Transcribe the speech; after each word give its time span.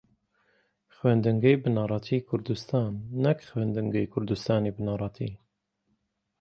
خوێندنگەی 0.95 1.61
بنەڕەتیی 1.63 2.25
کوردستان 2.29 2.91
نەک 3.23 3.39
خوێندنگەی 3.49 4.11
کوردستانی 4.13 4.75
بنەڕەتی 4.77 5.31